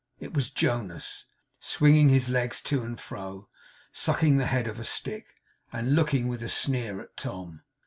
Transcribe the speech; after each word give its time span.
It 0.19 0.33
was 0.33 0.49
Jonas; 0.49 1.25
swinging 1.59 2.09
his 2.09 2.27
legs 2.27 2.59
to 2.61 2.81
and 2.81 2.99
fro, 2.99 3.49
sucking 3.93 4.37
the 4.37 4.47
head 4.47 4.65
of 4.65 4.79
a 4.79 4.83
stick, 4.83 5.35
and 5.71 5.93
looking 5.93 6.27
with 6.27 6.41
a 6.41 6.49
sneer 6.49 6.99
at 7.01 7.15
Tom. 7.15 7.61